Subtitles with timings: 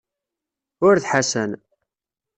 [0.87, 1.51] Ur d Ḥasan.